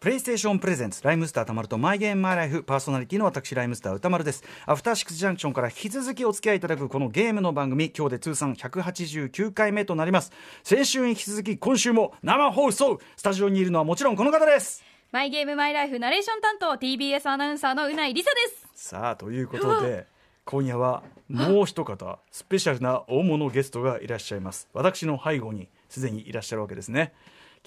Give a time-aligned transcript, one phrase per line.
[0.00, 4.44] プレイステーションプレゼンツライムスターたまるとマイゲームマイライフパーソナリティの私ライムスター歌丸です。
[4.64, 10.30] アフターシックスジャンクションから引き続きお付き合いいただくこのゲームの番組今日で通算189回目となります。
[10.62, 13.00] 先週に引き続き今週も生放送。
[13.16, 14.84] スタジオにいるのはもちろんこの方です。
[15.10, 18.88] マイゲームマイライフナレーション担当 TBS アナウンサーのうないりさです。
[18.90, 20.06] さあということで
[20.44, 24.68] 今夜はもう一方スペシャルな大物ゲストがいらっしゃいます。
[24.72, 27.12] 私の背後にすでにいらっしゃるわけですね。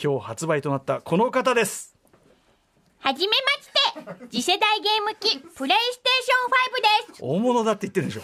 [0.02, 1.98] 今日発売となったこの方です
[3.02, 4.27] はじめまして。
[4.30, 7.23] 次世代ゲーム機プレイステーション5です。
[7.23, 8.21] 大物だって言ってるでしょ。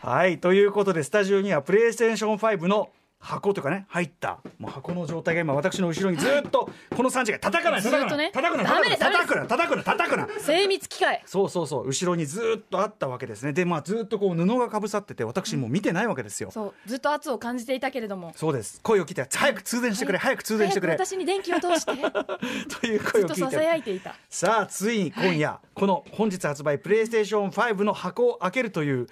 [0.06, 0.38] はい。
[0.38, 2.90] ということでスタジオにはプレイステーション5の
[3.20, 11.22] 箱とかね入ったもう箱の状態が今私の後ろにずっとこの3時が叩かない叩かない叩くな叩くな叩くな叩くな精密機械。
[11.26, 13.52] そうそうそう後ろにずっとあったわけですね。
[13.52, 18.32] でまあずっとこう布がかぶさってて私もう見てないわけですよ、そうずっと圧を感じていたけれども。
[18.36, 18.80] そうです。
[18.82, 20.92] 声を聞いて早く通電してくれ、早く通電してくれ。
[20.92, 21.92] 私に電気を通して。
[22.80, 24.14] というずっと声を聞いささやていていた。
[24.30, 29.06] さあついに今夜、この本日発売プレイステーション5の箱を開けるという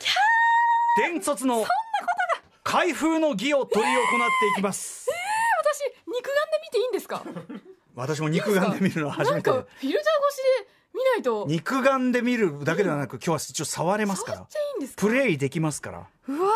[0.96, 1.64] 伝説の
[2.66, 4.04] 開封の儀を執り行っ
[4.40, 5.08] ていきます、
[5.62, 7.22] 私肉眼で見ていいんですか？
[7.94, 9.50] 私も肉眼で見るのは初めて。
[9.50, 10.02] なんかフィルター越
[10.34, 11.46] しで見ないと。
[11.48, 14.38] 肉眼で見るだけではなく今日は一応触れますから。
[14.38, 15.06] 触っちゃいいんですか？
[15.06, 15.98] プレイできますから。
[16.28, 16.50] うわー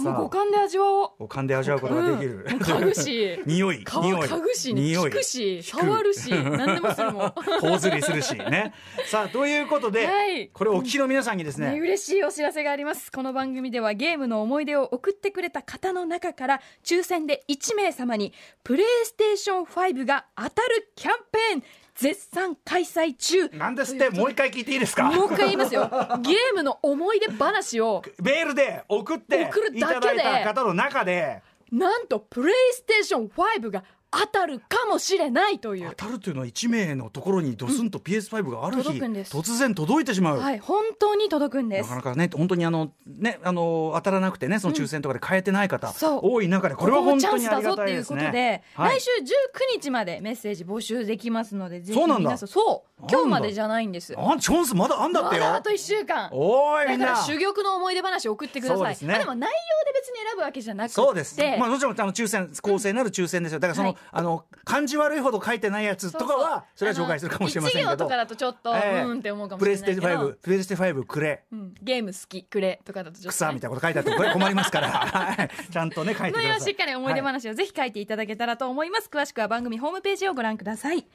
[0.00, 1.10] もう五感で味わおう。
[1.20, 3.42] 五感で味わうことができる、 嗅ぐし。
[3.46, 3.84] 匂い。
[3.84, 4.20] 皮匂い。
[4.28, 5.10] 嗅ぐしね匂い。
[5.10, 7.32] 聞くし触るし何でもするもん。
[7.60, 8.72] 頬ずりするしね。
[9.06, 10.48] さあということで、はい。
[10.48, 13.12] これお聞きの皆さんにですね、ね、嬉しいお知らせがあります。
[13.12, 18.32] この番組ではゲームの思い出を送ってくれた方の中から抽選で1名様に
[18.64, 21.62] プレイステーション5が当たるキャンペーン
[21.94, 23.48] 絶賛開催中。
[23.50, 24.10] なんですって？
[24.10, 25.04] もう一回聞いていいですか？
[25.10, 25.82] もう一回言いますよ。
[26.22, 28.02] ゲームの思い出話を。
[28.22, 30.00] メールで送って送るいだけで。
[30.00, 31.42] ただいた方の中で。
[31.70, 33.82] なんとプレイステーション5が
[34.14, 35.88] 当たるかもしれないという。
[35.96, 39.34] 当たるというのは1名のところにドスンと PS5 がある日、届くんです。
[39.34, 41.88] 突然届いてしまう、はい本当に届くんです。
[41.88, 46.20] なかなかね本当にあのねあの当たらなくてねその抽選とかで買えてない方、そう。
[46.22, 48.20] 多い中でこれは本ここチャン当にありがスだぞったていですね。
[48.20, 48.98] ことで、はい。
[48.98, 53.06] 来週19日までメッセージ募集できますのでぜひ皆さんそう。
[53.10, 54.14] 今日までじゃないんです。
[54.16, 55.42] あチャンスまだあんだってよ。
[55.42, 56.28] まだあと1週間。
[56.32, 58.78] おーいだから珠玉の思い出話を送ってください。
[58.78, 59.14] そうですね。
[59.14, 60.94] あでも内容で別に選ぶわけじゃなくて。
[60.94, 63.58] そうです、まあ、もちろんあの抽選公正なる抽選ですよ。
[63.58, 67.88] だからその,、はいあの感じ悪いほど書いてないやつとかはそれは除外するかもしれませんけど。
[67.90, 69.02] 1行とかだとちょっと、ええ。
[69.02, 70.30] うんって思うかもプレステしれないけど。
[70.30, 71.44] 5プレステ5くれ。
[71.52, 74.88] うん、ゲーム好きくれとかだとちょっと、ね、草みたいなこと書いてあってこれ困りますから。
[74.90, 75.50] はい。
[75.70, 76.42] ちゃんとね書いてください。
[76.42, 81.06] このようしっかり思い出はい話をぜひ書いていただけたらと思います、詳しくは番組ホームページをご覧ください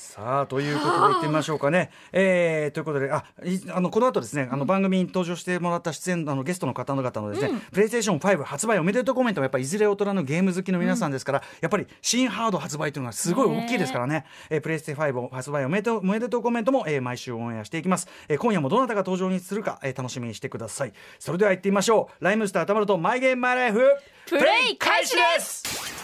[0.00, 1.90] さあということで行ってみましょうかね。
[2.10, 14.24] えー、ということであいあのこの後ですねあの番組に登場してもらった出演あのゲストの方々のですね、プレイステーション5発売おめでとうコメントはやっぱりいずれ大人のゲーム好きの皆さんですから、やっぱり新ハード発売というのはすごい大きいですからね。
[14.48, 18.08] えープレイステ5発売おめでとうおめでとうコメントも、えー毎週オンエアしていきます。
[18.28, 20.92] えー今夜もどなたが登場にするか、えー楽しみにしてください。
[21.18, 22.24] それでは行ってみましょう。
[22.24, 23.80] ライムスターたまるとマイゲームマイライフ
[24.26, 25.99] プレイ開始です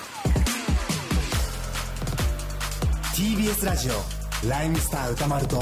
[3.16, 3.93] TBS ラジオ。
[4.47, 5.59] ライムスター歌丸と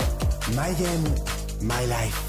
[0.56, 1.09] マイゲーム
[1.65, 2.20] マイライフ。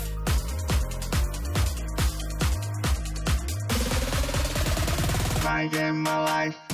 [5.44, 6.65] マイゲームマイライフ。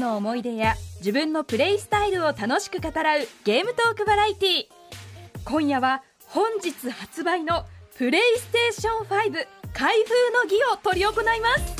[0.00, 4.64] の思い出や自分のプレイスタイルを楽しく語らうゲームトークバラエティー。
[5.44, 7.64] 今夜は本日発売の
[7.96, 10.10] プレイステーション5開封
[10.42, 11.79] の儀を執り行います。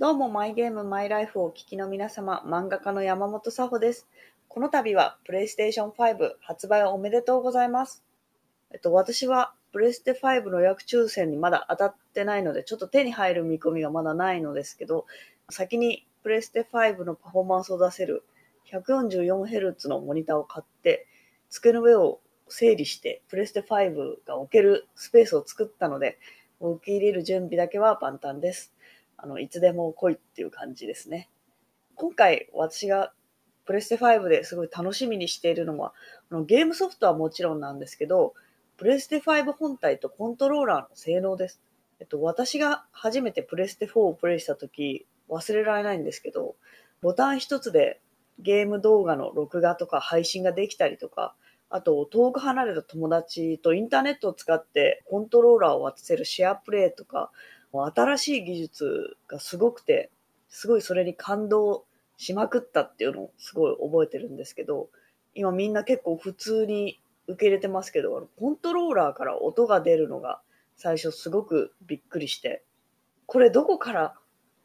[0.00, 4.08] どうも、マイゲームマイライフをお聞きの皆様、漫画家の山本佐穂です。
[4.48, 8.02] この度は、プレイステーション5発売おめでとうございます。
[8.72, 15.04] えっと、私は、プレステ5の予約抽選にまだ当たってないので、ちょっと手に入る見込みがまだないのですけど、
[15.50, 18.24] 先にプレステ5のパフォーマンスを出せる
[18.72, 21.08] 144Hz のモニターを買って、
[21.50, 26.18] 机の上を整理して、プレステ5が置けるスペースを作ったので、
[26.58, 28.72] 受け入れる準備だけは万端です。
[29.22, 31.28] あの、いつでも来いっていう感じですね。
[31.94, 33.12] 今回私が
[33.66, 35.92] プレステ5ですごい楽しみにしているのは、
[36.30, 38.34] あのゲームソフトはもちろんなんですけど、
[38.76, 41.60] プレステ5本体とコントローラーの性能です。
[42.00, 46.56] えっと、私が初めてプレステ4をプレイした時、忘れられないんですけど、
[47.02, 48.00] ボタン一つで
[48.38, 51.34] ゲーム動画の録画とか配信ができたりとか、
[51.68, 57.30] あと遠く離れた友達とインターネットを使ってコントローラーを渡せるシェアプレイとか、
[57.72, 60.10] もう新しい技術がすごくて、
[60.48, 61.84] すごいそれに感動
[62.16, 64.88] しまくったっていうのをすごい覚えてるんですけど、
[65.34, 70.40] 今みんな結構普通に受け入れてますけど、コントローラーから音が出るのが
[70.76, 72.64] 最初すごくびっくりして、
[73.26, 74.14] これどこから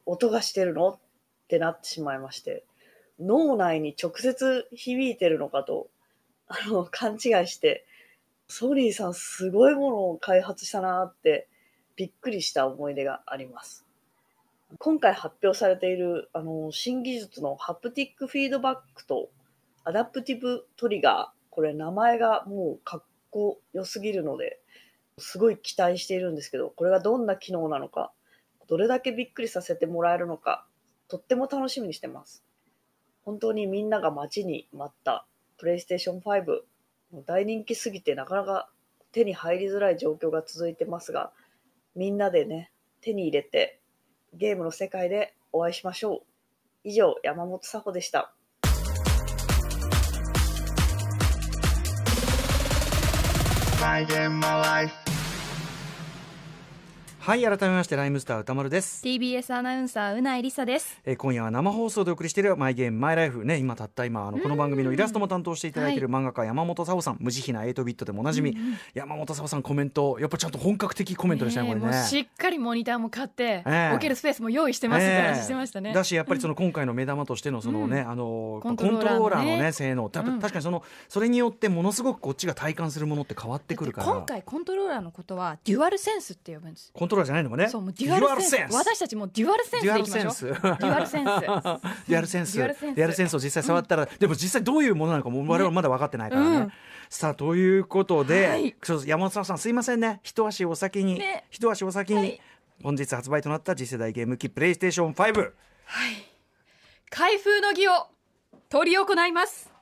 [0.08, 0.90] 音がしてるの？
[0.90, 2.66] ってなってしまいまして、
[3.20, 5.90] 脳内に直接響いてるのかと、
[6.48, 7.86] あの、勘違いして、
[8.48, 11.48] ソニーさんすごいものを開発したなって
[11.96, 13.86] びっくりした思い出があります。
[14.80, 19.30] 今回発表されているあの新技術のハプティックフィードバックと
[19.84, 24.60] アダプティブトリガー、これ名前がもうかっこよすぎるので、
[25.18, 28.12] すごい期待しているんですけど、これがどんな機能なのか、
[28.68, 30.66] どれだけびっくりさせてもらえるのか、
[31.08, 32.44] とっても楽しみにしてます。
[33.24, 35.26] 本当にみんなが待ちに待った
[35.58, 36.46] プレイステーション5、
[37.12, 38.70] もう大人気すぎてなかなか
[39.12, 41.32] 手に入りづらい状況が続いてますが、
[41.96, 43.80] みんなでね、手に入れて
[44.34, 46.22] ゲームの世界でお会いしましょう。
[46.84, 48.34] 以上、山本佐穂でした。
[53.80, 55.05] My game, my life.
[57.26, 59.04] はい改めましてライムスター歌丸です。
[59.04, 61.02] TBS アナウンサーうないりさです。
[61.06, 63.44] えー今夜は生放送でお送りしている「マイゲームマイライフ。
[63.44, 67.18] ね今たった今あのこの番組のイラストも担当していただいている漫画家山本佐穂さん。
[67.20, 68.56] 無慈悲な8ビットでもおなじみ、
[68.94, 72.04] 山本佐穂さんコメントやっぱちゃんと本格的コメントでしたねこれね。
[72.04, 73.90] しっかりモニターも買って、ええ。
[73.94, 75.22] 置けるスペースも用意してますってええ。
[75.30, 79.58] 話してましたね、だしやっぱりその今回の目玉としてのそのね、あのコントローラーのね。
[79.64, 80.08] ね性能。
[80.12, 80.40] たうん。
[80.40, 84.08] 確かにそのそれによってものすごくこっちが体感するものって変わってくるから。
[84.14, 86.92] 今回コントローラーのことはデュアルセンスって呼ぶんです。
[86.94, 88.74] コントローじゃないのもねそうもうデュアルセンス。
[88.76, 89.84] 私たちもデュアルセンス。
[89.84, 91.40] でいきましょうデデュアルセンス。
[92.08, 92.58] デュアルセンス。
[92.58, 92.96] デュアルセンス。
[92.96, 96.72] デュアルセンスを実際触ったら、でも実際どういうものなのかも我々まだ分かってないからね、うん。
[97.10, 98.76] さあということで、はい。
[99.06, 100.20] 山本さんすいませんね。
[100.24, 101.46] 一足お先に、ね。
[101.50, 102.42] 一足お先に、はい。
[102.84, 105.52] 本日発売となった次世代ゲーム機プレイステーション5
[107.10, 108.08] 開封の儀を
[108.72, 109.75] 執り行います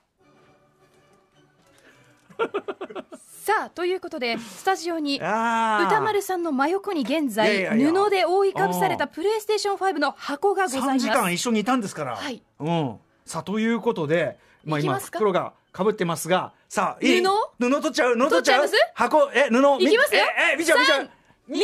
[3.43, 12.41] さあということでスタジオに歌丸さんの真横に現在布で覆いかぶされたプレイステーション5の箱がございま3す時間一緒にいたんですから、はい。
[12.59, 12.95] うん、
[13.25, 15.83] さあということで、まあ、今袋がか？
[15.83, 17.21] ぶってますがさあいい？
[17.21, 17.29] 布？
[17.59, 18.15] 布取っちゃう？
[18.15, 18.69] 布取っちゃう？
[18.93, 19.29] 箱？
[19.33, 19.57] え布？
[19.81, 20.21] いきますよ。
[20.21, 21.09] ええ見ちゃう見ちゃう。
[21.49, 21.59] 2 1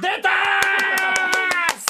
[0.00, 0.32] 出たー！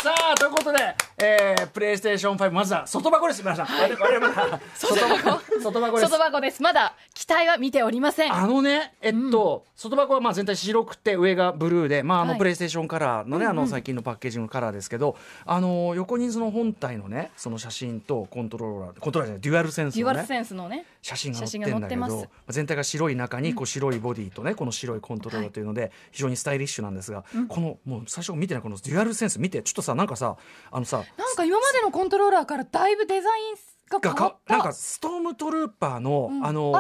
[0.03, 3.43] さあということで、えー、プレイステーション5まずは外箱です。
[3.43, 5.61] 皆さん、我々我々まだ外箱。
[5.61, 6.11] 外箱です。
[6.11, 6.63] 外箱です。
[6.63, 8.35] まだ機体は見ておりません。
[8.35, 12.39] あのね、えっと、外箱はまあ全体白くて上がブルーで、まあ、あのはい。
[12.39, 30.39] プレイステーションカラーのね、あの最近のパッケージのカラーですけど、あの横にその本体のね、その写真とコントローラー、コントローラーじゃない、デュアルセンスのね、デュアルセンスのね写真が載って写真がんだけど全体が白い中にこう白いボディとねこの白いコントローラーというので非常にスタイリッシュなんですが、このもう最初見てないこのデュアルセンス見てちょっとさなんかさ
[30.71, 33.57] あのさなんか今までのコントローラーからだいぶデザイン
[33.99, 36.47] がかなんかストームトルーパーの、うん。
[36.47, 36.73] あの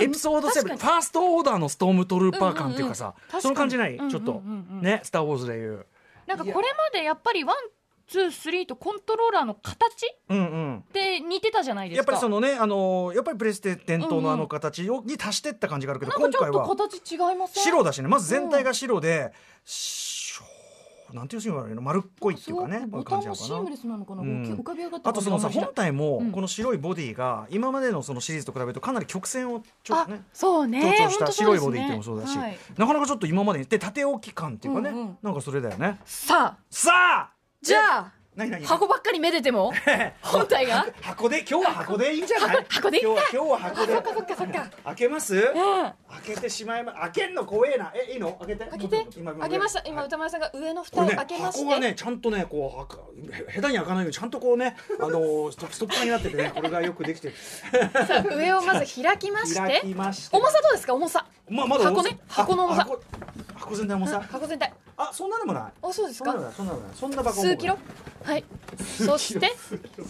[0.00, 0.80] エエピソード7確かに。
[0.80, 3.42] ファーストオーダーのストームトルーパー感っていうかさ、うんうんうん。
[3.42, 4.40] その感じない、うんうんうんうんちょっと
[4.82, 5.86] ね「スター・ウォーズ」でいう。
[6.26, 7.56] なんかこれまでやっぱり one
[8.06, 10.78] two three とコントローラーの形うんうん。
[10.78, 11.98] って似てたじゃないですか。
[11.98, 14.24] やっぱりそのねあのやっぱりプレステ伝統うんうん。
[14.24, 17.62] のあの形を、に足してった感じがあるけど今回は形違いません？
[17.62, 18.08] 白だしね。
[18.08, 19.32] まず全体が白で、
[19.64, 20.09] しょ
[21.12, 21.82] なんていうシーンがあるの？
[21.82, 24.64] 丸っこいっていうかねボタンもシームレスなのかな、うん。
[25.04, 30.80] あとそのさ本体もうんこの白いボディが今までのそのシリーズと比べるとかなり曲線をちょっあとねそうね。
[30.98, 32.56] 強調した白いボディってもそうだし、はい。
[32.76, 35.18] なかなかちょっと今までにで縦置き感っていうかね、うんうん。
[35.22, 35.98] なんかそれだよね。
[36.04, 36.58] さあ。
[36.70, 37.30] さあ！
[37.62, 39.72] じゃあ何何箱ばっかりめでても？
[40.22, 40.86] 本体が？
[41.02, 41.40] 箱で？
[41.40, 42.56] 今日は箱でいいんじゃない？
[42.56, 43.92] 箱箱でいいか今日は箱で。
[43.92, 44.70] そっかそっかそっか。
[44.84, 45.52] 開けます、うん。
[45.52, 45.94] 開
[46.36, 47.92] けてしまいま開けんの怖えな。
[47.94, 48.32] えいいの？
[48.34, 48.64] 開けて？
[48.66, 49.06] 開けて。
[49.16, 49.82] 今開けました。
[49.84, 51.64] 今歌丸さんが上の蓋を開けまして。
[51.64, 57.28] 箱がねちゃんとねこう下手に開かないようにちゃんとこうねあのストップストッパーになっててね これがよくできて。
[57.30, 57.34] る
[58.06, 59.86] さあ上をまず開きまし開て。
[59.86, 60.32] 重さ
[60.62, 60.94] どうですか？
[60.94, 61.26] 重さ。
[61.48, 62.86] まあまだ箱ね箱の重さ。
[62.88, 64.20] あ箱箱全体の重さ？
[64.20, 64.72] 箱全体。
[64.96, 65.62] あそんなでもない。
[65.82, 66.54] あそうですそんなでもかない。
[66.56, 66.96] そんなでもない。
[66.96, 67.78] そんな箱数キロ？
[68.24, 68.44] はい。
[69.06, 69.52] そして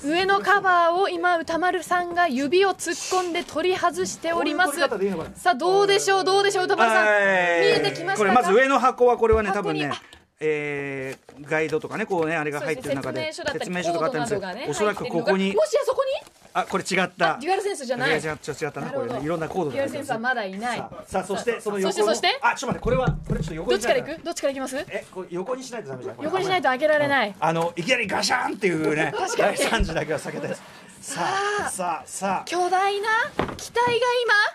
[0.04, 4.78] 上のカバーを今歌丸さんが指を突っ込んで取り外しております。
[4.78, 6.24] さあどうでしょう？
[6.24, 6.64] どうでしょう？
[6.64, 7.04] 歌丸さん。
[7.04, 7.18] 見はい。
[7.18, 8.18] えてきましたか？
[8.18, 9.92] これまず上の箱はこれはね多分ね
[10.40, 16.10] えーガイドとかねこうねあれが入ってる中で説明書だったり説明書とかあったんですコードなどおそらくここにもしやそこに？
[16.52, 17.36] あこれ違った。
[17.36, 18.10] あデュアルセンスじゃない。
[18.10, 19.20] 違う違う違ったなこれね。
[19.22, 20.78] いろんなコードデュアルセンスはまだいない。
[20.78, 21.92] さあさあそしてその横の。
[21.92, 22.40] そしてそして。
[22.42, 24.24] あちょっと待ってこれはこれちょっと横どっにしないとちから行く？
[24.24, 24.86] どっちから行きます？
[24.88, 26.16] えこれ横にしないとダメじゃん。
[26.20, 27.34] 横にしないと開けられない。
[27.38, 30.62] あのいきなりガシャンっていうね大惨事だけは避けたいです
[31.00, 31.20] さ
[31.66, 32.06] あさあ。
[32.06, 33.08] さあ巨大な
[33.56, 33.92] 機体が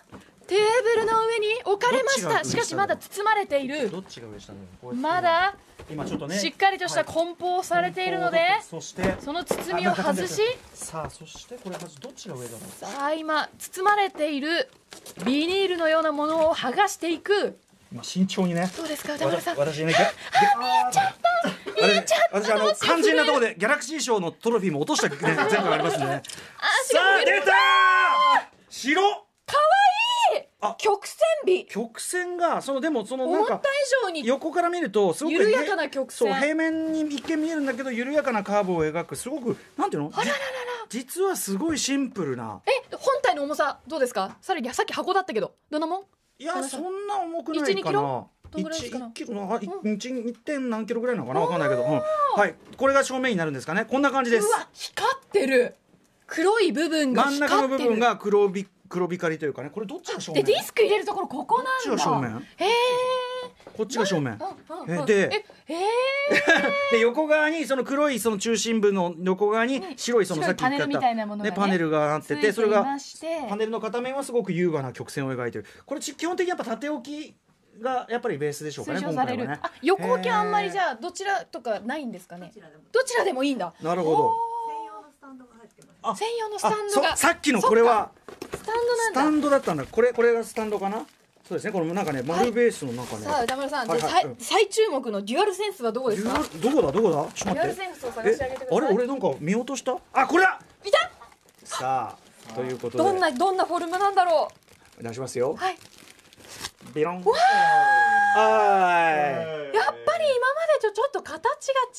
[0.05, 0.15] 今
[0.47, 0.57] テー
[0.95, 2.43] ブルの上に置かれました。
[2.43, 3.89] しかしまだ包まれている。
[3.89, 4.93] どっちが上下なの？
[4.93, 5.55] まだ
[5.89, 10.41] 今ちょっとねしっかりとした梱包されているので、そしてその包みを外し
[10.73, 12.61] さあそしてこれ外しどっちが上だろう？
[12.71, 14.69] さあ今包まれている
[15.25, 17.59] ビニールのようなものを剥がしていく。
[17.93, 18.69] 今慎重にね。
[18.75, 19.13] どうですか？
[19.13, 19.57] 歌丸私さん。
[19.57, 26.23] 私ね見えちゃった見えちゃった私あの肝心なところでギャラクシー賞のトロフィーも落とした、ね、前回ありますんでね
[26.85, 27.51] さあ出たー！
[28.69, 29.24] 白
[30.79, 31.65] 曲線美。
[31.65, 33.71] 曲線がそのでもそのなんか思った以
[34.05, 36.29] 上に横から見るとすごく緩やかな曲線。
[36.31, 40.11] そう平面に一見見えるんだけど緩やかなカーブを描くすごくなんていうの？
[40.89, 42.61] じ実はすごいシンプルな。
[42.65, 44.37] え本体の重さどうですか？
[44.41, 45.53] さらにさっき箱だったけど。
[45.69, 46.03] どんなもん？
[46.39, 48.29] いやそんな重くない1 2かなキロ？
[48.51, 48.99] どんぐらいですか？
[48.99, 49.33] な1キロ？
[49.35, 51.41] な一一一点何キロぐらいなのかな？
[51.41, 51.89] わかんないけど、うん。
[51.91, 52.55] はい。
[52.77, 53.85] これが正面になるんですかね？
[53.85, 54.47] こんな感じです。
[54.47, 55.75] うわ光ってる。
[56.27, 60.43] 黒い部分が真ん中の部分が黒び黒光りというかねこれどっちが正面？
[60.43, 62.47] でディスク入れるところこここっちなんだが正面。
[62.57, 62.67] へえ
[63.75, 64.37] こっちが正面。
[65.05, 65.75] でええ
[66.95, 72.51] で横側にその黒いその中心部の横側に白いそのさっき言った白いパネルみたいなものがねねパネルがあっててて。
[72.51, 72.85] それが
[73.49, 75.65] パネルの片面はすごく優雅な曲線を描いてる。
[75.85, 77.35] これち基本的にやっぱ縦置き
[77.81, 79.59] がやっぱりベースでしょうかね今回はね。
[79.61, 82.51] あ横置きはあんまりじへゃあどちらとかないんですかね。
[82.91, 83.73] どちらでもいいんだ。
[83.81, 84.31] ーなるほど。
[84.31, 84.54] あ
[86.13, 87.15] 専用のスタンあドが。
[87.15, 89.21] そさっきのこれはスタンドなんだ。
[89.21, 89.85] スタンドだったんだ。
[89.85, 91.05] これこれがスタンドかな？
[91.47, 91.71] そうですね。
[91.71, 94.25] これもなんかね丸ベースの中ね、さあ歌丸さん、はいはい。
[94.25, 94.35] うん。
[94.39, 96.43] 最注目のデュアルセンスはどこですか？
[96.61, 96.91] どこだ？
[96.91, 97.25] どこだ？
[97.33, 97.53] ちょっと待って。
[97.53, 98.77] デュアルセンスを探してあげてください。
[98.81, 98.95] えあれ？
[98.95, 99.95] 俺なんか見落とした？
[100.13, 100.59] あこれだ！
[100.83, 101.11] いた？
[101.63, 102.17] さ
[102.49, 103.03] あということで。
[103.03, 104.49] どんなどんなフォルムなんだろ
[105.01, 105.51] 出しますよ。
[105.51, 105.77] うはい。
[106.93, 107.23] ビロン。
[107.23, 107.31] は
[109.73, 111.43] やっぱり今までとちょっと形が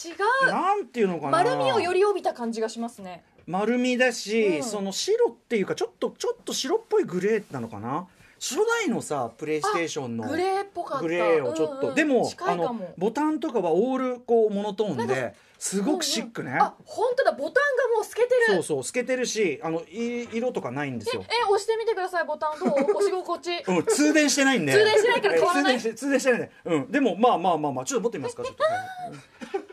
[0.04, 0.50] 違ーいう。
[0.52, 1.30] なんていうのかな。
[1.30, 4.62] 丸みをより帯びた感じがしますね丸みだし、うん。
[4.62, 8.06] その白っていうかちょっとちょっと白っぽいグレーなのかな？
[8.38, 11.02] 初代のさプレイステーションのグレーっぽかった。
[11.02, 18.54] グレーをちょっと、うんうんでもあのボタンとかはオールこうモノトーンですごくシックね、あ本当だボタンがもう透けてる。
[18.56, 21.24] そうそう透けてるしあのい色とかないんですよ。
[21.24, 22.58] え押してみてくださいボタン。
[22.58, 22.68] どう？
[22.68, 23.50] 押し心地。
[23.66, 24.72] うん、通電してないんで。
[24.72, 25.74] 通電してないから変わらない。
[25.76, 26.50] え通電してないんで。
[26.66, 29.65] うんでもまあまあまあまあちょっと持ってみますかちょっと、はい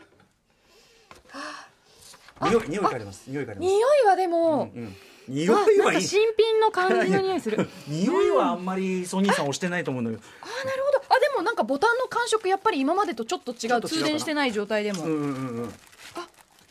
[2.48, 3.24] 匂い匂い嗅いでます。
[3.28, 3.60] 匂い嗅いでます。
[3.60, 4.96] 匂いはでも、うん、
[5.28, 7.60] 匂いあなんはいいか新品の感じの匂いする。
[7.60, 11.14] あ 匂いはあんまりソニーさん押してないと思うのよーなるほど。
[11.14, 13.80] あでもなんかボタンの感触やっぱり今までとちょっと違う。
[13.82, 15.68] 通電してない状態でも、うんうんうんうん。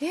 [0.02, 0.10] へえ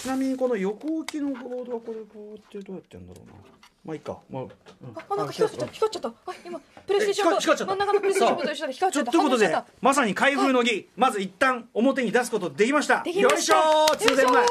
[0.00, 3.57] ちなみにこの横置きのボードはこれこうってどうやってんだろうな
[3.88, 4.50] まあいいか、まあうん。
[4.94, 6.08] ああなんか光っちゃった光っちゃった。
[6.08, 10.90] あ今プレイステーションと真ん中のプレイステーションと一緒で光っちちょゃったっとということでまさに開封の儀。
[10.94, 13.02] まず一旦表に出すことできました。
[13.02, 13.54] できました。
[13.56, 13.96] よいしょー。
[13.96, 14.50] 通電前よいし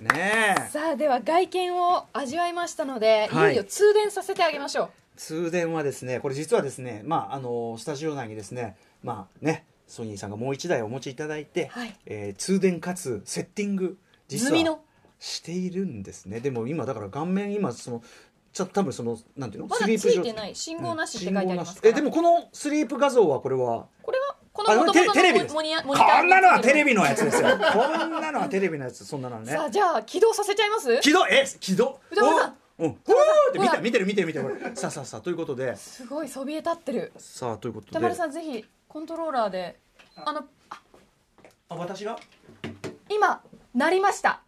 [0.00, 0.60] ょねえ。
[0.62, 3.52] ーさあでは外見を味わいましたので、はい。
[3.52, 4.88] い、よいよ通電させてあげましょう。
[5.16, 11.96] 通電はですねこれ実はですねまああのスタジオ内にですねまあねソニーさんがもう一台お持ちいただいて、はい。
[12.06, 13.96] えー通電かつセッティング
[14.28, 14.78] 実は
[15.18, 16.40] しているんですね。
[16.40, 18.02] でも今だから顔面今その
[18.52, 19.68] ちょ多分そのなんていうの？
[19.68, 20.54] まだスリープ状ついてない。
[20.54, 21.96] 信号なしって書いてあります信号から、なし。
[21.96, 23.86] えでもこのスリープ画像はこれは？
[24.02, 25.54] これはこあのテテレビです。
[25.54, 27.48] のモニモニターこんなのはテレビビのやつですよ。
[27.50, 29.52] こんなのはテレビのやつ そんなのはね。
[29.52, 30.98] さあじゃあ起動させちゃいます？
[31.00, 31.26] 起動？
[31.28, 32.00] え起動？
[32.10, 32.56] 歌丸さん。
[32.78, 32.92] おうん。
[32.92, 33.14] ふー
[33.50, 34.72] って見てる見てる見てる。
[34.74, 35.76] さあさあさあということで。
[35.76, 37.12] すごいそびえ立ってる。
[37.18, 37.90] さあということで。
[37.90, 39.78] 歌丸さんぜひコントローラーで
[40.24, 40.44] あの
[41.68, 42.18] あ私が？
[43.10, 43.42] 今
[43.74, 44.40] 鳴りました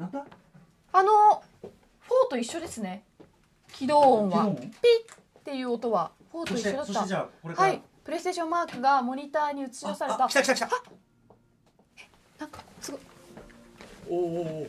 [0.00, 0.24] なんだ？
[0.92, 3.04] あのフォーと一緒ですね。
[3.74, 4.46] 起動音は。
[4.46, 6.10] ピッっていう音は。
[6.32, 7.28] フォーと一緒だった。
[7.62, 7.82] はい。
[8.02, 10.24] プレイステーションマークがモニターに映し出された。
[10.24, 10.68] あ来た来た来た
[12.38, 13.00] なんかすごい。
[14.08, 14.18] おお
[14.62, 14.66] お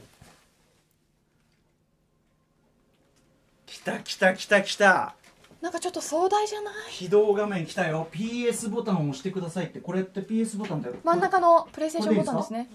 [3.65, 5.15] 来た来た来た来た。
[5.61, 6.73] なんかちょっと壮大じゃない？
[6.91, 8.09] 起動画面来たよ。
[8.11, 9.79] PS ボタンを押してくださいって。
[9.79, 10.95] これって PS ボタンだよ。
[11.05, 12.69] 真ん中のプレイステーションボタンですね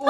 [0.00, 0.08] おお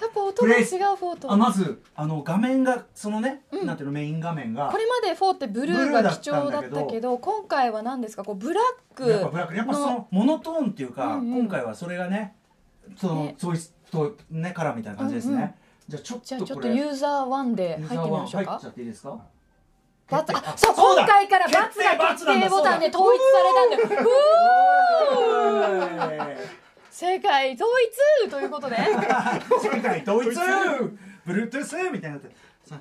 [0.00, 3.66] やっぱ音が違うフォーとあまずあの画面がそのね、うん。
[3.66, 4.70] なんていうのメイン画面が。
[4.70, 8.24] これまで four ってブルーが基調だったけど今回は何ですか？
[8.24, 8.60] こうブラ
[8.96, 10.08] ッやっぱブラックやっぱそのの。
[10.10, 11.38] モノトーンっていうか、うんうん。
[11.40, 12.34] 今回はそれがね
[12.96, 13.34] そのね。
[13.38, 15.50] そういうとねカラーみたいな感じですね、うんうん。
[15.88, 18.50] じゃあちょっじゃあちょっとユーザー1で入ってみましょうか。
[18.52, 19.18] 入っちゃっていいですか？
[20.10, 21.02] バツあそうそうだ。
[21.02, 24.08] 今回からバツが決定ボタンで統一されたんだよ
[27.00, 27.70] 世界統
[28.26, 28.74] 一ということで。
[28.76, 30.36] 世界統一。
[31.24, 32.80] Bluetooth みたいになってさ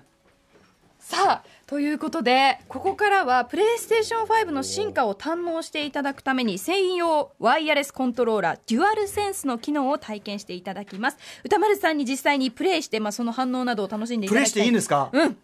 [0.97, 11.17] さあということでここからはプレイステーション5の進化を堪能していただくために専用ワイヤレスコントローラーデュアルセンスの機能を体験していただきます。
[11.43, 14.53] 歌丸さんに実際にプレイして、まあ、その反応などを楽しんでいただきたい。
[14.53, 15.11] プレイしていいんですか？
[15.13, 15.37] うん。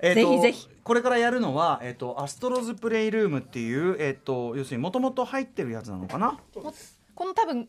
[0.00, 0.68] えーとぜひぜひ。
[0.82, 6.38] これからやるのは、えっとアストロズプレイルームっていう、えっと要するにもともと入ってるやつなのかな？
[6.54, 6.72] も
[7.14, 7.68] この多分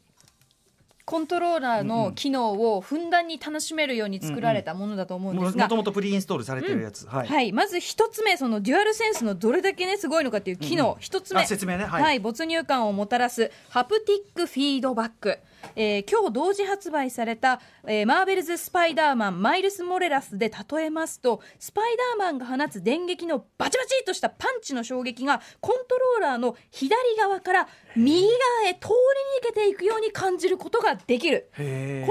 [1.06, 5.52] コントローラーの機能をふんだんに楽しめるように作られたものだと思うんですが。
[5.52, 15.38] ももともとプリインストールされてるやつ、はい、はい、まず一つ目そのデュアルセンスのどれだけねすごいのかっていう機能一、つ目あ説明ねはいはい、没入感をもたらすハプティックフィードバック、
[15.76, 31.50] えー今日同時発売された、えーマーベルズ・スパイダーマンマイルス・モレラスで例えますとスパイダーマンが放つ電撃のバチバチっとしたパンチの衝撃がコントローラーの左側から右側へ通り抜けていくように感じることができる。
[31.56, 31.62] こ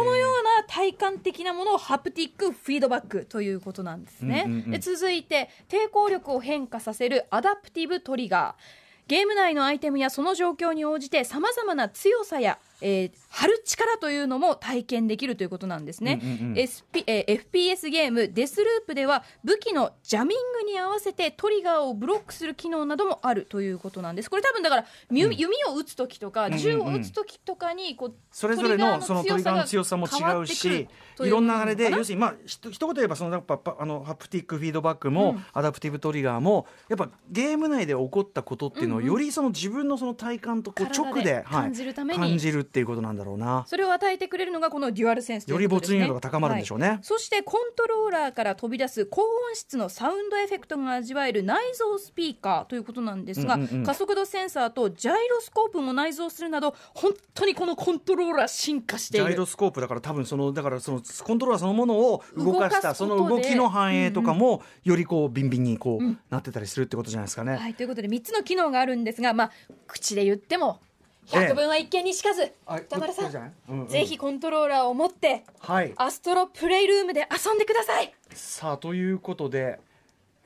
[0.05, 4.71] のような体感的なものをハプティックフィードバックということなんですね、うんうんうん。
[4.71, 8.85] で続いて抵抗力を変化させるアダプティブトリガー。
[9.07, 16.55] ゲーム内のアイテムやその状況に応じてさまざまな強さや、えー張る力というのも体験できるということなんですね、うんうんうん。
[16.55, 24.31] SP えー FPS ゲームデスループでは武器のジャミングに合わせてトリガーをブロックする機能などもあるということなんです。
[24.31, 30.89] これ多分だから、み弓を撃つ時とかんうん銃を撃つ時とかにこうそれぞれのそのトリガーの強さも違うし
[31.21, 41.45] いろんなあれで要するにまあひと一言言えばそのやっぱパあのハプティックフィードバックも、アダプティブトリガーもやっぱゲーム内で起こったことっていうのをよりその自分のその体感とこう直で、はい。
[41.45, 42.21] 感じるために。
[42.21, 43.65] 感じるっていうことなんだろうな。
[43.67, 46.89] それを与えてくれるのがこのデュアルセンスより没入度が高まるんでしょうね。
[46.89, 46.99] はい。
[47.03, 53.85] そしてコントローラーから飛び出す高音質のサウンドエフェクトが味わえる内蔵スピーカーということなんですが、うんうんうん。
[53.85, 59.27] 加速度センサーとジャイロスコープも内蔵するなど本当にこのコントローラー進化している。
[59.27, 67.57] ジャイロスコープだから多分そのだからそのコントローラーそのものを動かしたその動きの反映とかもよりこうビンビンにこうなってたりするってことじゃないですかね。
[67.57, 69.51] はい、ということで3つの機能があるんですが、まあ、
[69.87, 70.94] 口で言ってもええ
[71.31, 73.89] 百分は一見にしかず、あ歌丸さんうんうん。
[73.89, 75.93] ぜひコントローラーを持ってはい。
[75.97, 78.15] アストロプレイルームで遊んでください。
[78.33, 79.81] さあということで、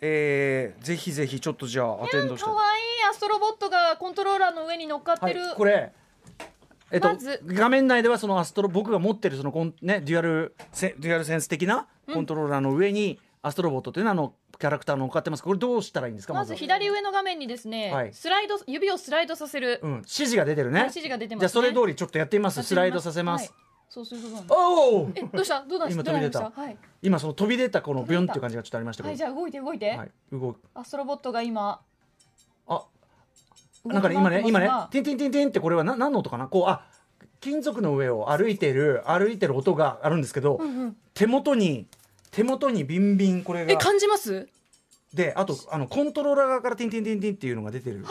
[0.00, 2.44] えー、ぜひぜひちょっとじゃあアテンドして。
[2.44, 2.52] か。
[2.52, 5.92] わいいアストロボットがコントローラーの上に乗っかってる、はい、これ。
[6.90, 15.42] えっとまず、画面内ではそのアストロ僕が持ってるそのコン、ね、デュアルセデュアルセンス的なコントローラーの上にアストロボットというのはあのキャラクター乗っかってます。
[15.42, 16.34] これどうしたらいいんですか？
[16.34, 18.12] まずは左上の画面にですね、はい。
[18.12, 21.48] スライド指をスライドさせる、うん、指示が出てるね、はい指示が出てますね。
[21.48, 22.62] じゃあそれ通りちょっとやってみます。
[22.62, 23.50] スライドさせます、はい。
[23.88, 25.10] そうするとどうなるおお！
[25.14, 25.62] えどうした？
[25.62, 29.08] どうなん今どうなりました飛び出はい、今その飛び出たこのビョンっていう感じがちょっとありましたけど。
[29.10, 30.60] はい、じゃあ動いて動いて、はい、動く。
[30.74, 31.80] アストロボットが今。
[32.66, 32.84] あ。
[33.84, 36.48] なんかね今ね今ねテティンティンティンティンってこれはな何の音かな？
[36.48, 36.84] こうあ
[37.40, 40.96] 金属の上を歩いてる歩いてる音があるんですけど、うんうん。
[41.14, 41.86] 手元に
[42.30, 43.72] 手元にビンビンこれが。
[43.72, 44.48] え感じます？
[45.14, 48.02] であとあのコントローラー側からティンティンティンティンっていうのが出てる。
[48.04, 48.10] は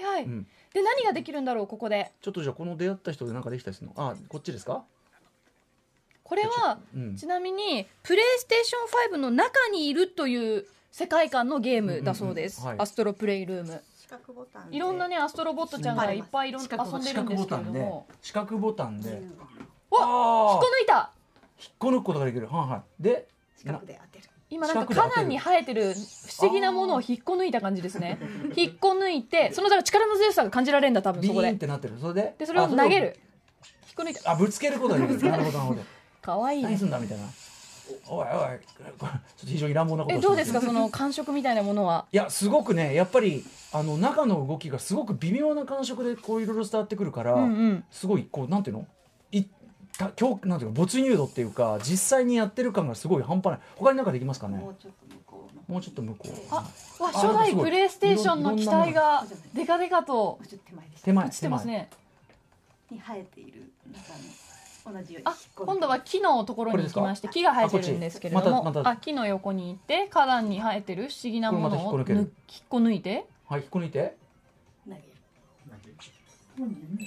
[0.00, 0.46] いはいはい、うん。
[0.74, 2.12] で何ができるんだろうここで？
[2.20, 3.94] ちょっとじゃあこの出会った人で何かできたりするの？
[3.96, 4.84] あこっちですか？
[6.22, 7.16] これは、うん。
[7.16, 12.84] ちなみにプレイステーション5の中にいるという世界観のゲームだそうです、うんうんうんはい。
[12.84, 13.82] アストロプレイルーム。
[13.98, 14.76] 四角ボタンで。
[14.76, 16.70] いろんなねアストロボットちゃんがいっぱいいろん遊ん
[17.02, 18.06] でるんですけれども。
[18.20, 19.10] 四角ボタンで。
[19.10, 19.30] わ引っ
[19.90, 21.12] あこ抜いた
[21.62, 22.48] 引っこ抜くことができる。
[22.48, 23.02] はいはい。
[23.02, 24.30] で四角で当てる。
[24.50, 28.18] 今なんか花壇に生えてる不思議なものを引っこ抜いた感じですね。
[28.56, 31.48] 引っこ抜いてそのだから力の強さが感じられるんだ多分ビそこで。
[31.48, 31.94] ーンってなってる。
[32.00, 33.16] それででそれをあ投げる。
[33.86, 34.30] 引っこ抜いた。
[34.32, 35.82] あぶつけることができるなるほどなるほど
[36.20, 36.68] かわいいね。
[36.68, 37.24] 何すんだみたいな。
[38.08, 38.26] おいおい。
[38.26, 38.36] こ
[38.84, 40.14] れちょっと非常に乱暴なこと。
[40.14, 42.06] をえしてるどうですかその感触みたいなものは？
[42.12, 47.84] いやすごくねやっぱりあの中の動きがすごく微妙な感触でこういろいろ伝わってくるから、うんうん。
[47.90, 48.86] すごいこうなんていうの？
[49.98, 53.60] 今日なんていうか没入度っていうか実際にやってる感がすごい半端ない。
[53.76, 54.58] 他に何かできますかね？
[54.58, 56.32] もうちょっと向こううちょっと向こう。
[56.50, 56.64] あわ
[57.00, 59.24] あ初代プレイステーションの機体が。
[59.54, 60.40] デカデカと。
[60.48, 61.26] ちょっと手前でした手前。
[61.26, 61.90] 映ってますね。
[62.90, 63.72] に生えている
[64.84, 68.82] 中の同じようにあ今度は木のところに行きまして木が生えてるんですけれどもあまた。
[68.82, 73.26] ま木の横に行って花壇に生えてる不思議なものを引っこ抜けるぬ引っこ抜いて。
[73.48, 74.16] はい引っこ抜いて。
[74.84, 75.02] 投げる。
[76.58, 76.64] うん。
[76.64, 77.06] うんなんか、ね、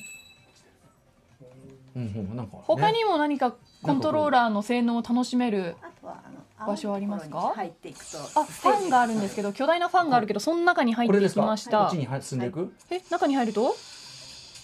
[2.68, 7.54] 他にも何かコントローラーの性能を楽しめるあとはあの場所ありますか？
[7.56, 8.18] 入っていくと。
[8.40, 11.36] あファンがあるんですけど巨大なファンがあるけどその中に入っていきこれです。
[11.36, 12.74] かましたこっちに入進んでいく？
[12.90, 13.76] え中に入ると？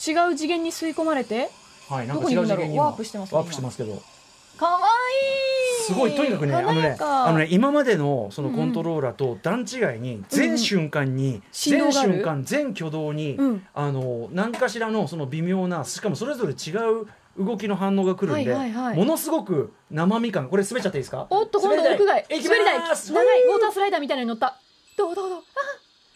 [0.06, 1.50] 違う次元に吸い込まれて？
[1.90, 2.66] はい、なんどこにいるんだろう？
[2.66, 2.84] か違う次元に今。
[2.86, 4.02] ワープしてますねワープしてますけど。
[4.58, 5.84] かわいい。
[5.84, 13.66] すごいとにかくねあのねあのね今までのそのコントローラーと段違いに全瞬間に、全瞬間全挙動に、うん。
[13.74, 18.98] あの何かしらのその微妙なしかもそれぞれ違う動きの反応が来るんで、はいはいはい。
[18.98, 21.28] ものすごく生身感これ滑っちゃっていいですか？
[21.30, 24.60] おっと今度屋外滑り台長いウォータースライダーみたいなのに乗った。
[24.98, 25.42] どうどうどう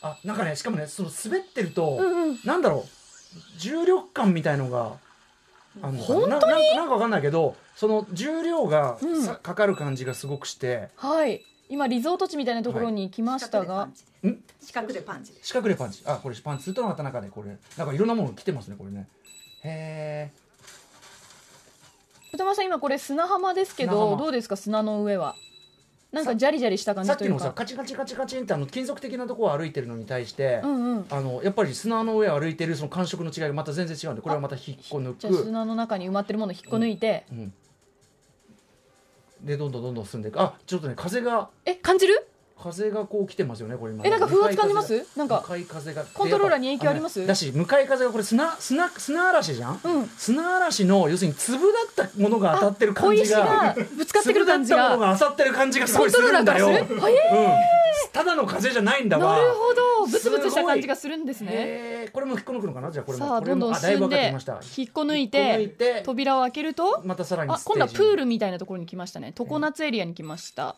[0.02, 2.40] あなんかねしかもねその滑ってると、うんうん。
[2.44, 3.60] なんだろう。
[3.60, 4.94] 重力感みたいのが
[5.82, 6.20] あんのかな？
[6.20, 9.24] 本なななんかわかんないけどその重量がうん。
[9.24, 10.90] さ、かかる感じがすごくして。
[10.98, 11.44] はい。
[11.68, 13.90] 今リゾート地みたいなところに来ましたが、
[14.24, 14.38] ん？
[14.62, 15.34] 四角でパンチ。
[15.42, 16.04] 四角でパンチ。
[16.06, 19.08] あこれパンチするとなった中でこれなんかいろんなもの来てますねこれね。
[19.64, 20.45] へえ
[22.36, 24.12] 歌丸さん今これ砂浜ですけ砂浜。
[24.12, 25.36] どどうですか砂の上は？
[26.12, 27.54] なんかジャリジャリした感さっきのさじというか。
[27.54, 31.06] カチカチカチカチンってあの金属的なところを歩いてるのに対して、うんうん。
[31.10, 37.54] あのやっぱり砂の上を歩いてるその感触の違いがまた全然違うんでこれはまた引っこ抜じゃあく、砂の中に埋まってるものを引っこ抜いて、うん、
[39.44, 40.42] でどんどんどんどん進んでいく。
[40.42, 41.50] あちょっとね風が。
[41.66, 42.28] え感じる？
[42.58, 44.06] 風がこう来てますよねこれ今。
[44.06, 45.06] えなんか風圧感じます？
[45.16, 45.42] なんか。
[45.42, 46.04] 向かい風が。
[46.06, 47.26] コントローラーに影響あります？
[47.28, 50.08] だし向かい風がこれ砂砂砂嵐じゃん、うん。
[50.18, 56.96] 砂嵐の要するに粒だったものが当たってる小感じ石ががぶつかってくる感じ粒だったものがが当たってる感じがすごいするんだよ、からする？
[56.96, 57.02] へうん、
[58.14, 59.38] ただの風じゃないんだわ。
[59.38, 60.12] なるほど。
[60.12, 62.10] ブツブツした感じがするんですね。
[62.14, 62.92] これも引っこ抜くのかな？
[62.92, 63.26] じゃあこれも。
[63.28, 64.34] さあどんどん進んで
[64.78, 66.02] 引っこ抜いてて。
[66.06, 69.34] 扉を開けるとまたさらに今度はプールみたいなところに来ましたね。
[69.36, 70.76] 常夏エリアに来ました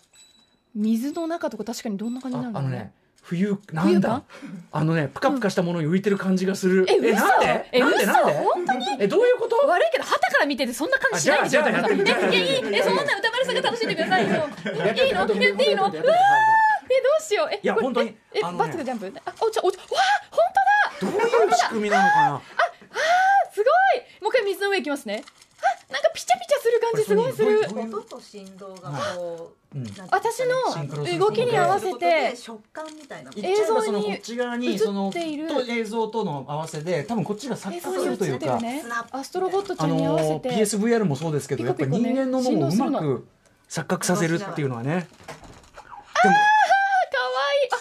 [0.78, 2.78] 水の中とか確かにどんな感じになるんだろうね。
[2.78, 4.24] ああのね冬なんだ？
[4.72, 7.26] あのねプカプカしたものに浮いてる感じがする、え嘘？
[7.26, 7.70] なんで？
[7.74, 8.06] えなんで？
[8.06, 8.32] なんで？
[8.32, 8.86] 嘘本当に？
[9.00, 9.58] えどういうこと？
[9.68, 11.42] 悪いけど旗から見ててそんな感じしない？
[11.42, 12.12] んですよあじゃあじゃあやってみて。
[12.72, 14.30] ええそんな歌丸さんが楽しんでくださいよ。
[14.30, 14.40] いいの？
[14.86, 15.26] やっていいの？
[15.26, 15.98] うわー！
[15.98, 16.06] えど
[17.20, 17.54] うしよう？
[17.54, 19.14] えいや本当にえバツがジャンプ？
[19.26, 20.40] あおちょおちょわあ本
[21.02, 21.12] 当だ！
[21.12, 22.42] どういう仕組みなのかな？
[23.52, 24.24] すごい！
[24.24, 25.24] もう一回水の上行きますね。
[25.26, 25.32] あ
[25.92, 33.32] なんかピチャピチャする感じすごいする音と振動がこう、うん私の動きに合わせて食感みたいな。
[33.36, 38.60] 映像にこっち側にその映っていると映像との合わせで多分こっちが錯覚するというか
[39.12, 43.28] アストロボットちゃんに合わせて PSVR もそうですけどやっぱり人間の脳をうまく
[43.70, 46.34] 錯覚させるっていうのはねでもかわ
[47.54, 47.76] いいあ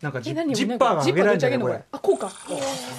[0.00, 1.82] なんかジッパーが上げられるんじゃないこれ。
[1.92, 2.32] あこうか。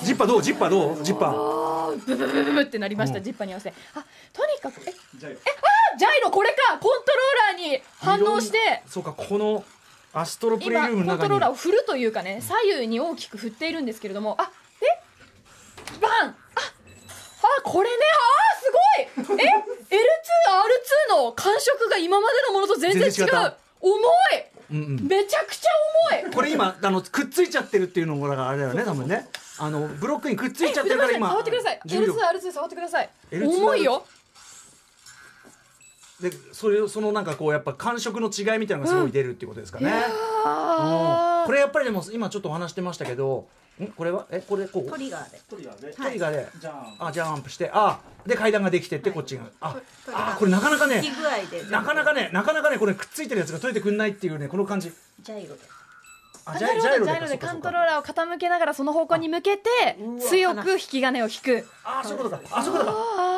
[0.03, 0.41] ジッパーどう？
[0.43, 1.03] ジッパーどう？
[1.03, 1.71] ジッパー。
[2.05, 5.37] ブブブブブってなりました、うんジッパーに合わせてあとにかくええ
[5.93, 9.63] あジャイロこれかコントローラーに反応してそうかこの
[10.13, 14.49] アストロプレイ今ルームの中コントローラーをに振るというかね左右に大きく振っているんですけれどもあ
[14.81, 14.85] え
[15.99, 16.33] バンあ
[17.57, 17.95] あこれね
[19.17, 19.47] あーすごいえ
[21.11, 24.01] L2R2 の感触が今までのものと全然違う重い
[24.71, 25.69] めちゃくちゃ
[26.21, 26.33] 重い。
[26.33, 29.27] これ今あのくっついちゃってるっていうのもだからあれだよね多分ね。
[29.59, 31.79] あのブロックにくっついちゃってるから今触ってください。
[31.85, 33.09] 重力 L2R2 触ってください。
[33.31, 34.05] L2R2 重いよ。
[36.21, 41.45] でそれをそのなんかこうやっぱ感触の違いみたいなのがすごい出るっていうことですかね、うん。
[41.45, 43.47] これやっぱりでも今ちょっとお話してましたけど
[43.79, 43.87] ん？
[43.87, 44.25] これは？
[44.31, 44.89] えこれこう？
[44.89, 45.41] トリガーで。
[45.49, 45.95] トリガーで、はい。
[45.95, 46.47] トリガーで。
[46.99, 47.69] あジャンプして。
[47.73, 49.75] あで階段ができてってこっちが、あ
[50.13, 51.63] あこれなかなかね引き具合で。
[51.71, 54.91] なかなかねなかなかねこれくっついてるやつが取れてくんないっていうねこの感じ。
[55.21, 55.61] ジャイロで。
[56.43, 57.27] あジャイロでか。
[57.27, 59.69] そうかカントローラーを傾けながらその方向に向けて
[60.19, 61.67] 強く引き金を引く。
[61.83, 62.41] あそういうことか。
[62.51, 62.97] あそういうことか。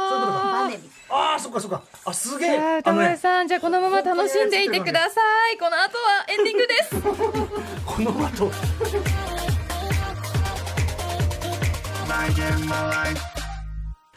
[0.10, 0.52] そういうことか。
[0.52, 1.82] バネみああそっかそっか。
[2.06, 5.22] あすげじゃあえ歌丸ねさんじゃあこのまま楽しんでいてくださ
[5.54, 5.58] い。
[5.58, 6.96] この後はエンディングです。
[7.86, 8.52] この後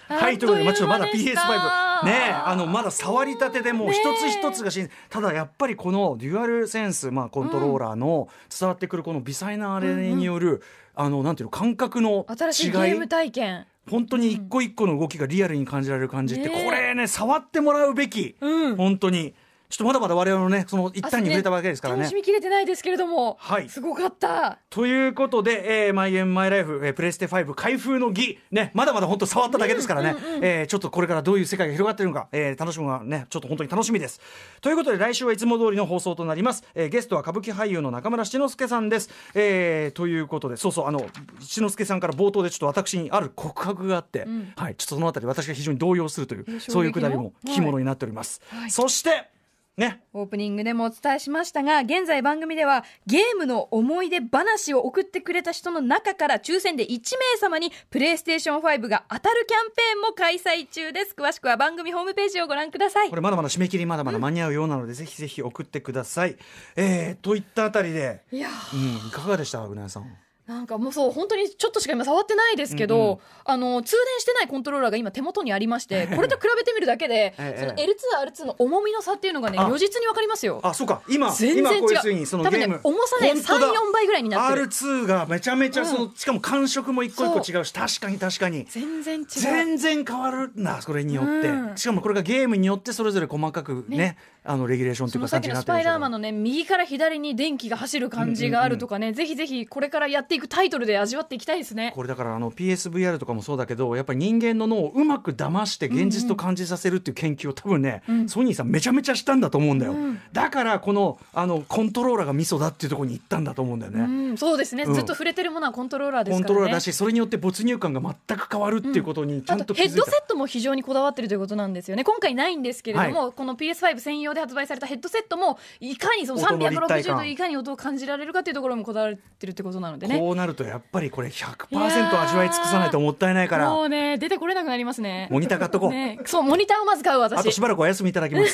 [0.08, 10.62] はいということで、まあ、ちょっとまだ PS5 ねあのまだ触りたてでもう一つ一つがしただやっぱりこのデュアルセンス、まあ、コントローラーの伝わってくるこの微細なあれによる、
[10.94, 13.66] あのなんていうの感覚の違い新しいゲーム体験。
[13.90, 18.76] 本当に一個一個の動きがリアルに感じられる感じって、ねこれね触ってもらうべき、うん。
[18.76, 19.34] 本当に
[19.68, 22.00] ちょっとまだまだ我々のねその一端に触れたわけですからね。
[22.02, 23.68] 楽しみきれてないですけれども、はい。
[23.68, 24.58] すごかった。
[24.70, 34.20] ということで、えー、マイゲームマイライフ、えープレステ5開封の儀、ね、まだまだ本当触っただけですからね、えーちょっとこれからどういう世界が広がっているのか、えー楽しむのがね、ちょっと本当に楽しみです。
[34.60, 36.64] ということで、来週はいつも通りの放送となります。
[36.74, 39.10] えーゲストは歌舞伎俳優の中村七之助さんです。
[39.34, 41.06] えーということで、そうそう、あの、
[41.40, 44.26] 七之助さんから冒頭でちょっと私にある告白があって、
[44.56, 48.40] はい、ちょっとそのあたり私が非常に動揺するという、えーそういうくだりも衝撃の聞き物になっております。
[48.70, 49.28] そして、
[49.76, 61.14] ね、オープニングでもお伝えしましたが現在番組ではゲームの思い出話を送ってくれた人の中から抽選で1名様にプレイステーション5が当たるキャンペーンも開催中です。
[61.14, 63.10] 詳しくは番組ホームページをご覧ください。
[63.10, 66.36] これまだまだ締め切りまだまだ間に合うようなので、ぜひぜひ送ってください。
[66.76, 70.25] えー、といったあたりで、いやうん、いかがでしたうなやさん。
[70.46, 73.18] なんかもうそう本当にちょっとしか今触ってないですけど、うんうん。
[73.44, 79.68] あの通電してないコントローラーが今手元にありましてこれと比べてみるだけで、ええその L2R2 の重みの差っていうのがねあ。
[79.68, 80.60] 如実にわかりますよ。
[80.62, 81.02] あそうか。
[81.08, 81.78] 今全然違う。
[81.78, 83.66] 今こういうふうにその多分ね重さね本当だ。
[83.66, 84.66] 34倍ぐらいになってる。
[84.68, 88.66] R2 がめちゃめちゃその、しかも感触も一個一個違うし確かに確かに。
[88.66, 89.26] 全然違う。
[89.28, 91.76] 全然変わるんだそれによって、うん。
[91.76, 94.16] しかもこれがゲームによってそれぞれ細かくねね。
[94.48, 109.94] あのレギュレーションとそいうかさっきのスパイダーマンのね右から左に電気が走る感じがあるとかね、ぜひぜひこれからやっていくタイトルで味わっていきたいですねこれだからあの PSVR とかもそうだけどやっぱり人間の脳をうまく騙して現実と感じさせるっていう研究を多分ね、ソニーさんめちゃめちゃしたんだと思うんだよ、
[110.32, 133.70] だからこのあのコントローラーがミソだっていうところに行ったんだと思うんだよね、うん、そうですね、うんずっと触れてるものはコントローラーですコンからねトローラーだしそれによって没入感が全く変わるっていうことにちゃあんと気づいたとヘッドセットも非常にこだわってるということなんですよね今回ないんですけれども、この PS5 専用で発売されたヘッドセットもいかにその音の立体360感度いかに音を感じられるかというところもこだわってるってことなのでねこうなるとやっぱりこれ100%味わい尽くさないともったいないから。
[133.70, 135.28] もうね出てこれなくなりますね。
[135.30, 138.52] モニター買っとこう、ねそうモニターをまず買うあと私しばらくお休みいただきます。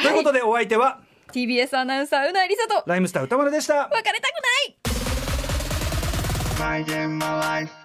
[0.00, 1.00] ということでお相手は
[1.32, 2.84] TBS アナウンサーうなえりさと。
[2.86, 3.88] ライムスター歌丸でした。
[3.92, 4.34] 別れたく
[6.60, 7.81] ない